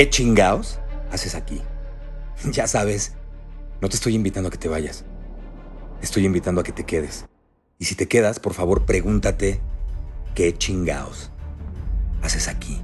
[0.00, 0.78] ¿Qué chingaos
[1.12, 1.60] haces aquí?
[2.52, 3.12] Ya sabes,
[3.82, 5.04] no te estoy invitando a que te vayas.
[6.00, 7.26] Estoy invitando a que te quedes.
[7.78, 9.60] Y si te quedas, por favor, pregúntate,
[10.34, 11.30] ¿qué chingaos
[12.22, 12.80] haces aquí?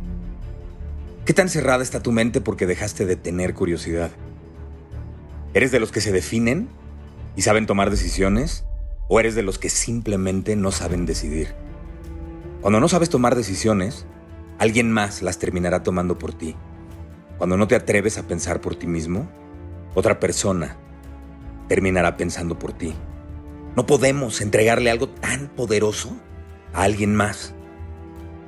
[1.25, 4.11] ¿Qué tan cerrada está tu mente porque dejaste de tener curiosidad?
[5.55, 6.69] ¿Eres de los que se definen
[7.35, 8.67] y saben tomar decisiones?
[9.09, 11.55] ¿O eres de los que simplemente no saben decidir?
[12.61, 14.05] Cuando no sabes tomar decisiones,
[14.59, 16.55] alguien más las terminará tomando por ti.
[17.39, 19.29] Cuando no te atreves a pensar por ti mismo,
[19.95, 20.77] otra persona
[21.69, 22.95] terminará pensando por ti.
[23.75, 26.17] No podemos entregarle algo tan poderoso
[26.73, 27.55] a alguien más.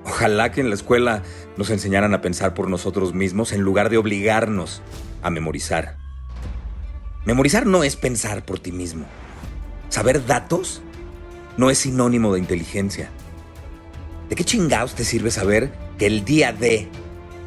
[0.04, 1.22] Ojalá que en la escuela
[1.56, 4.80] nos enseñaran a pensar por nosotros mismos en lugar de obligarnos
[5.22, 5.96] a memorizar.
[7.26, 9.04] Memorizar no es pensar por ti mismo.
[9.90, 10.80] Saber datos
[11.58, 13.10] no es sinónimo de inteligencia.
[14.30, 16.88] ¿De qué chingados te sirve saber que el día de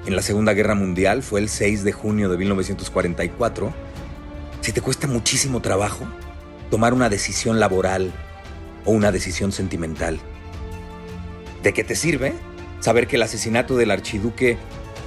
[0.05, 3.73] en la Segunda Guerra Mundial fue el 6 de junio de 1944,
[4.61, 6.05] si te cuesta muchísimo trabajo
[6.69, 8.11] tomar una decisión laboral
[8.85, 10.19] o una decisión sentimental.
[11.63, 12.33] ¿De qué te sirve
[12.79, 14.57] saber que el asesinato del archiduque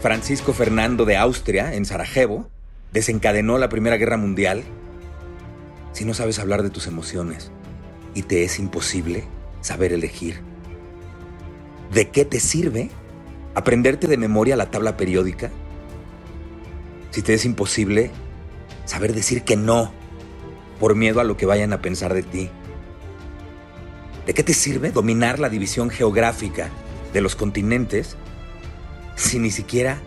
[0.01, 2.49] Francisco Fernando de Austria en Sarajevo
[2.93, 4.63] desencadenó la Primera Guerra Mundial
[5.93, 7.51] si no sabes hablar de tus emociones
[8.15, 9.25] y te es imposible
[9.61, 10.41] saber elegir?
[11.93, 12.91] ¿De qué te sirve
[13.55, 15.51] aprenderte de memoria la tabla periódica?
[17.11, 18.11] Si te es imposible
[18.85, 19.93] saber decir que no
[20.79, 22.51] por miedo a lo que vayan a pensar de ti.
[24.27, 26.71] ¿De qué te sirve dominar la división geográfica
[27.13, 28.17] de los continentes
[29.17, 29.99] si ni siquiera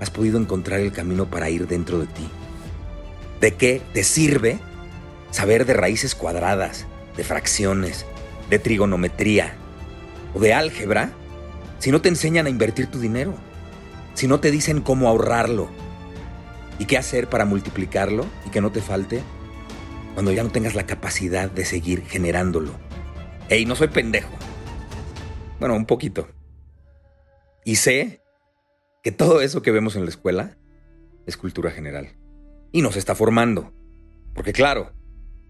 [0.00, 2.28] has podido encontrar el camino para ir dentro de ti?
[3.40, 4.58] ¿De qué te sirve
[5.30, 8.06] saber de raíces cuadradas, de fracciones,
[8.50, 9.54] de trigonometría
[10.34, 11.12] o de álgebra
[11.78, 13.34] si no te enseñan a invertir tu dinero,
[14.14, 15.68] si no te dicen cómo ahorrarlo
[16.78, 19.22] y qué hacer para multiplicarlo y que no te falte
[20.14, 22.72] cuando ya no tengas la capacidad de seguir generándolo.
[23.48, 24.32] Ey, no soy pendejo.
[25.60, 26.28] Bueno, un poquito.
[27.64, 28.22] Y sé
[29.02, 30.56] que todo eso que vemos en la escuela
[31.26, 32.16] es cultura general.
[32.72, 33.72] Y nos está formando.
[34.34, 34.92] Porque claro,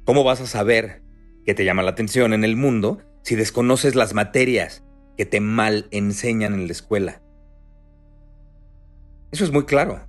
[0.04, 1.02] ¿cómo vas a saber
[1.44, 4.82] qué te llama la atención en el mundo si desconoces las materias
[5.16, 7.22] que te mal enseñan en la escuela.
[9.30, 10.00] Eso es muy claro,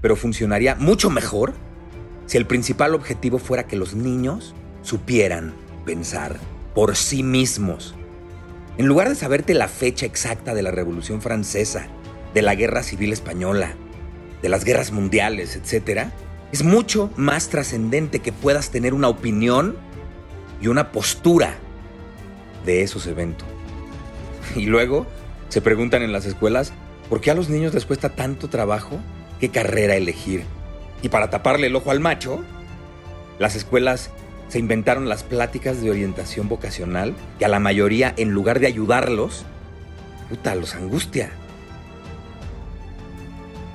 [0.00, 1.54] pero funcionaría mucho mejor
[2.26, 6.38] si el principal objetivo fuera que los niños supieran pensar
[6.74, 7.94] por sí mismos.
[8.76, 11.86] En lugar de saberte la fecha exacta de la Revolución Francesa,
[12.32, 13.74] de la Guerra Civil Española,
[14.42, 16.08] de las guerras mundiales, etc.,
[16.52, 19.76] es mucho más trascendente que puedas tener una opinión
[20.60, 21.54] y una postura
[22.64, 23.53] de esos eventos.
[24.56, 25.06] Y luego
[25.48, 26.72] se preguntan en las escuelas
[27.08, 28.98] por qué a los niños les cuesta tanto trabajo
[29.40, 30.44] qué carrera elegir.
[31.02, 32.42] Y para taparle el ojo al macho,
[33.38, 34.10] las escuelas
[34.48, 39.44] se inventaron las pláticas de orientación vocacional que a la mayoría, en lugar de ayudarlos,
[40.28, 41.30] puta, los angustia.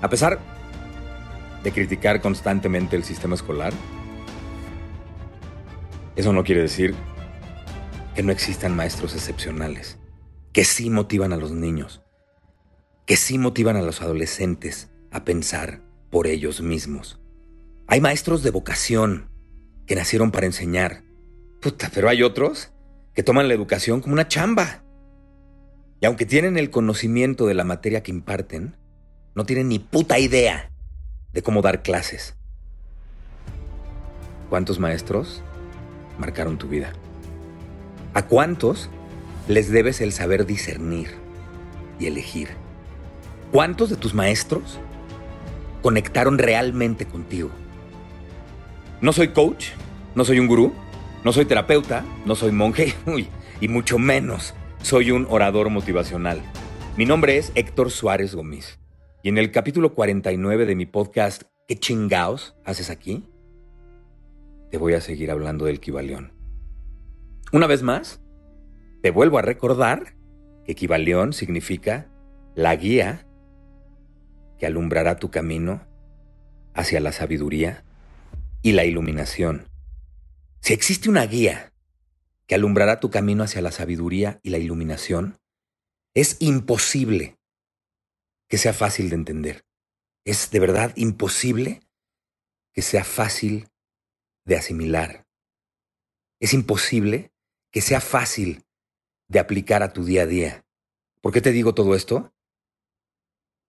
[0.01, 0.39] A pesar
[1.63, 3.73] de criticar constantemente el sistema escolar,
[6.15, 6.95] eso no quiere decir
[8.15, 9.98] que no existan maestros excepcionales
[10.59, 12.01] que sí motivan a los niños,
[13.05, 17.17] que sí motivan a los adolescentes a pensar por ellos mismos.
[17.87, 19.29] Hay maestros de vocación
[19.87, 21.03] que nacieron para enseñar.
[21.61, 22.73] Puta, pero hay otros
[23.13, 24.83] que toman la educación como una chamba.
[26.01, 28.75] Y aunque tienen el conocimiento de la materia que imparten,
[29.35, 30.73] no tienen ni puta idea
[31.31, 32.35] de cómo dar clases.
[34.49, 35.41] ¿Cuántos maestros
[36.17, 36.91] marcaron tu vida?
[38.13, 38.89] ¿A cuántos
[39.49, 41.09] les debes el saber discernir
[41.99, 42.49] y elegir.
[43.51, 44.79] ¿Cuántos de tus maestros
[45.81, 47.49] conectaron realmente contigo?
[49.01, 49.69] No soy coach,
[50.13, 50.71] no soy un gurú,
[51.23, 52.93] no soy terapeuta, no soy monje,
[53.59, 54.53] y mucho menos
[54.83, 56.43] soy un orador motivacional.
[56.95, 58.77] Mi nombre es Héctor Suárez Gómez.
[59.23, 63.25] Y en el capítulo 49 de mi podcast ¿Qué chingaos haces aquí?
[64.69, 66.33] Te voy a seguir hablando del Kibaleón.
[67.51, 68.21] Una vez más,
[69.01, 70.15] te vuelvo a recordar
[70.69, 72.07] Equivalión significa
[72.53, 73.25] la guía
[74.59, 75.81] que alumbrará tu camino
[76.75, 77.83] hacia la sabiduría
[78.61, 79.67] y la iluminación.
[80.61, 81.73] Si existe una guía
[82.45, 85.39] que alumbrará tu camino hacia la sabiduría y la iluminación,
[86.13, 87.39] es imposible
[88.47, 89.65] que sea fácil de entender.
[90.25, 91.81] Es de verdad imposible
[92.73, 93.69] que sea fácil
[94.45, 95.25] de asimilar.
[96.39, 97.31] Es imposible
[97.71, 98.65] que sea fácil
[99.29, 100.65] de aplicar a tu día a día.
[101.21, 102.33] ¿Por qué te digo todo esto?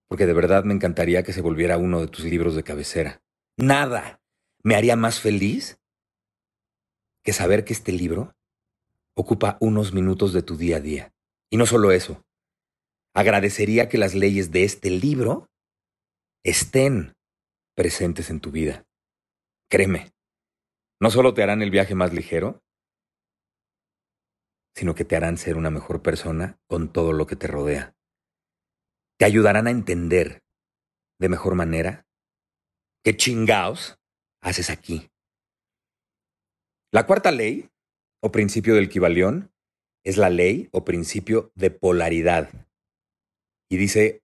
[0.09, 3.23] Porque de verdad me encantaría que se volviera uno de tus libros de cabecera.
[3.57, 4.21] Nada
[4.63, 5.79] me haría más feliz
[7.23, 8.35] que saber que este libro
[9.15, 11.15] ocupa unos minutos de tu día a día.
[11.51, 12.25] Y no solo eso,
[13.15, 15.51] agradecería que las leyes de este libro
[16.43, 17.15] estén
[17.75, 18.87] presentes en tu vida.
[19.69, 20.13] Créeme,
[21.01, 22.63] no solo te harán el viaje más ligero,
[24.75, 27.97] sino que te harán ser una mejor persona con todo lo que te rodea.
[29.19, 30.43] Te ayudarán a entender
[31.19, 32.07] de mejor manera
[33.05, 33.99] qué chingaos
[34.41, 35.11] haces aquí.
[36.93, 37.71] La cuarta ley,
[38.23, 39.53] o principio del Kibalión,
[40.05, 42.51] es la ley o principio de polaridad.
[43.69, 44.23] Y dice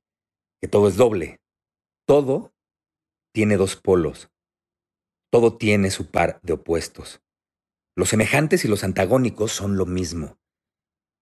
[0.61, 1.41] que todo es doble.
[2.07, 2.55] Todo
[3.33, 4.31] tiene dos polos.
[5.31, 7.23] Todo tiene su par de opuestos.
[7.97, 10.39] Los semejantes y los antagónicos son lo mismo.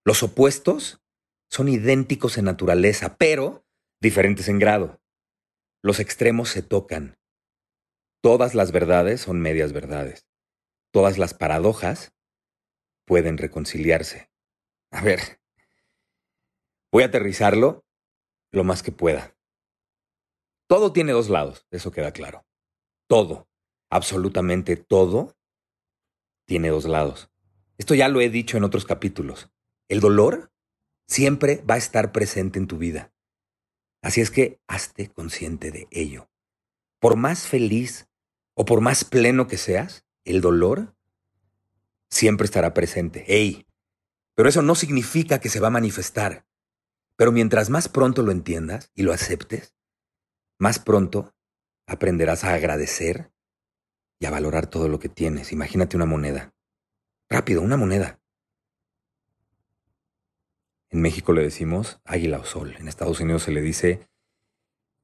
[0.04, 1.00] Los opuestos
[1.48, 3.64] son idénticos en naturaleza, pero
[4.00, 5.00] diferentes en grado.
[5.82, 7.16] Los extremos se tocan.
[8.20, 10.26] Todas las verdades son medias verdades.
[10.92, 12.12] Todas las paradojas
[13.06, 14.30] pueden reconciliarse.
[14.90, 15.40] A ver,
[16.90, 17.84] voy a aterrizarlo
[18.50, 19.36] lo más que pueda.
[20.68, 22.44] Todo tiene dos lados, eso queda claro.
[23.08, 23.48] Todo,
[23.90, 25.36] absolutamente todo,
[26.46, 27.30] tiene dos lados.
[27.78, 29.50] Esto ya lo he dicho en otros capítulos.
[29.88, 30.52] El dolor
[31.06, 33.12] siempre va a estar presente en tu vida.
[34.02, 36.30] Así es que hazte consciente de ello.
[37.00, 38.08] Por más feliz
[38.54, 40.94] o por más pleno que seas, el dolor
[42.10, 43.24] siempre estará presente.
[43.28, 43.66] ¡Ey!
[44.34, 46.46] Pero eso no significa que se va a manifestar.
[47.16, 49.74] Pero mientras más pronto lo entiendas y lo aceptes,
[50.58, 51.34] más pronto
[51.86, 53.32] aprenderás a agradecer
[54.18, 55.52] y a valorar todo lo que tienes.
[55.52, 56.54] Imagínate una moneda.
[57.28, 58.20] Rápido, una moneda.
[60.90, 62.76] En México le decimos águila o sol.
[62.78, 64.08] En Estados Unidos se le dice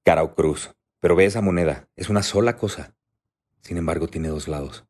[0.05, 0.75] cara o cruz.
[1.01, 1.89] Pero ve esa moneda.
[1.97, 2.95] Es una sola cosa.
[3.63, 4.87] Sin embargo, tiene dos lados.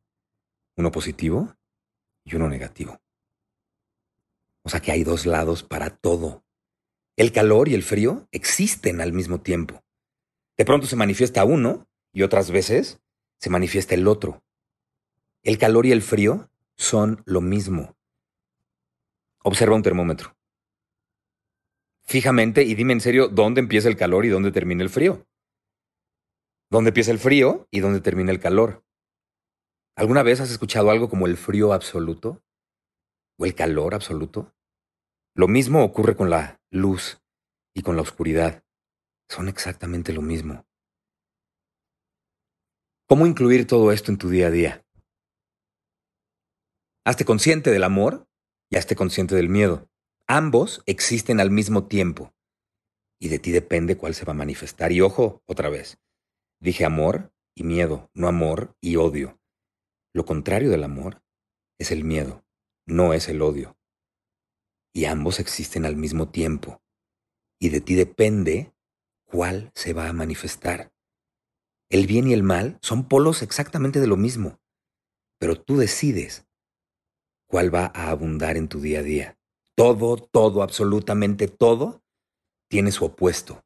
[0.77, 1.55] Uno positivo
[2.23, 2.99] y uno negativo.
[4.63, 6.43] O sea que hay dos lados para todo.
[7.17, 9.83] El calor y el frío existen al mismo tiempo.
[10.57, 12.99] De pronto se manifiesta uno y otras veces
[13.41, 14.41] se manifiesta el otro.
[15.43, 17.97] El calor y el frío son lo mismo.
[19.43, 20.35] Observa un termómetro
[22.11, 25.25] fijamente y dime en serio dónde empieza el calor y dónde termina el frío.
[26.69, 28.83] ¿Dónde empieza el frío y dónde termina el calor?
[29.95, 32.43] ¿Alguna vez has escuchado algo como el frío absoluto?
[33.37, 34.53] ¿O el calor absoluto?
[35.33, 37.21] Lo mismo ocurre con la luz
[37.73, 38.63] y con la oscuridad.
[39.29, 40.65] Son exactamente lo mismo.
[43.11, 44.85] ¿Cómo incluir todo esto en tu día a día?
[47.03, 48.29] Hazte consciente del amor
[48.69, 49.89] y hazte consciente del miedo.
[50.27, 52.33] Ambos existen al mismo tiempo.
[53.19, 54.93] Y de ti depende cuál se va a manifestar.
[54.93, 55.99] Y ojo, otra vez.
[56.61, 59.41] Dije amor y miedo, no amor y odio.
[60.13, 61.21] Lo contrario del amor
[61.79, 62.45] es el miedo,
[62.85, 63.77] no es el odio.
[64.93, 66.81] Y ambos existen al mismo tiempo.
[67.59, 68.71] Y de ti depende
[69.25, 70.90] cuál se va a manifestar.
[71.91, 74.61] El bien y el mal son polos exactamente de lo mismo,
[75.37, 76.47] pero tú decides
[77.47, 79.37] cuál va a abundar en tu día a día.
[79.75, 82.01] Todo, todo, absolutamente todo
[82.69, 83.65] tiene su opuesto.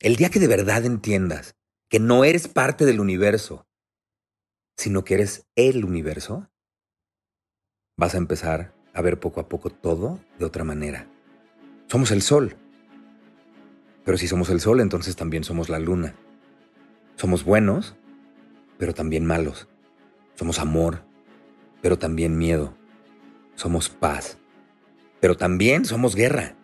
[0.00, 1.56] El día que de verdad entiendas
[1.90, 3.66] que no eres parte del universo,
[4.78, 6.48] sino que eres el universo,
[7.98, 11.06] vas a empezar a ver poco a poco todo de otra manera.
[11.86, 12.56] Somos el sol.
[14.06, 16.16] Pero si somos el sol, entonces también somos la luna.
[17.16, 17.94] Somos buenos,
[18.76, 19.68] pero también malos.
[20.34, 21.02] Somos amor,
[21.80, 22.74] pero también miedo.
[23.54, 24.38] Somos paz,
[25.20, 26.56] pero también somos guerra.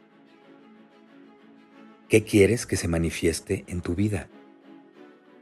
[2.09, 4.29] ¿Qué quieres que se manifieste en tu vida?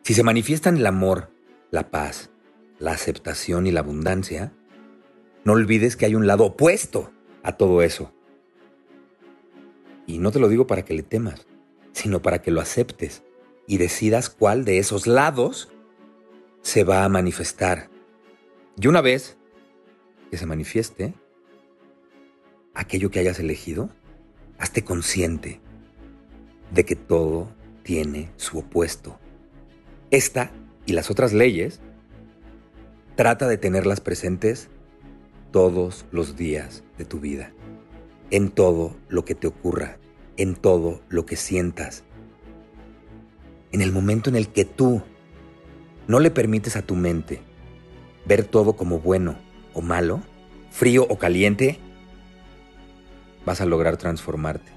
[0.02, 1.30] Si se manifiestan el amor,
[1.70, 2.30] la paz,
[2.78, 4.52] la aceptación y la abundancia,
[5.44, 7.10] no olvides que hay un lado opuesto
[7.42, 8.12] a todo eso.
[10.06, 11.46] Y no te lo digo para que le temas,
[11.92, 13.22] sino para que lo aceptes
[13.68, 15.68] y decidas cuál de esos lados
[16.62, 17.88] se va a manifestar.
[18.76, 19.36] Y una vez
[20.32, 21.14] que se manifieste,
[22.74, 23.90] aquello que hayas elegido,
[24.58, 25.60] Hazte consciente
[26.72, 27.48] de que todo
[27.84, 29.20] tiene su opuesto.
[30.10, 30.50] Esta
[30.84, 31.80] y las otras leyes
[33.14, 34.68] trata de tenerlas presentes
[35.52, 37.52] todos los días de tu vida,
[38.30, 39.98] en todo lo que te ocurra,
[40.36, 42.02] en todo lo que sientas.
[43.72, 45.02] En el momento en el que tú
[46.06, 47.40] no le permites a tu mente
[48.24, 49.36] ver todo como bueno
[49.74, 50.22] o malo,
[50.70, 51.78] frío o caliente,
[53.44, 54.72] vas a lograr transformarte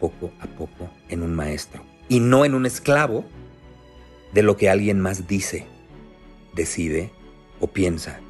[0.00, 3.24] poco a poco en un maestro y no en un esclavo
[4.32, 5.66] de lo que alguien más dice,
[6.54, 7.12] decide
[7.60, 8.20] o piensa.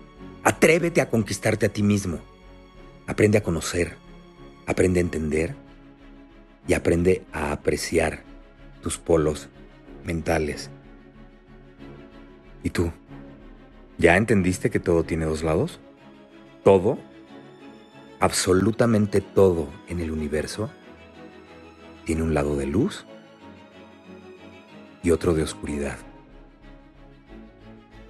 [0.44, 2.18] Atrévete a conquistarte a ti mismo.
[3.06, 3.96] Aprende a conocer,
[4.66, 5.54] aprende a entender
[6.66, 8.24] y aprende a apreciar
[8.82, 9.48] tus polos
[10.04, 10.70] mentales.
[12.62, 12.92] ¿Y tú?
[13.98, 15.80] ¿Ya entendiste que todo tiene dos lados?
[16.64, 16.98] Todo,
[18.20, 20.70] absolutamente todo en el universo,
[22.04, 23.06] tiene un lado de luz
[25.02, 25.98] y otro de oscuridad.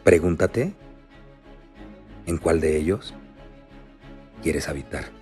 [0.04, 0.74] Pregúntate
[2.26, 3.14] en cuál de ellos
[4.42, 5.21] quieres habitar.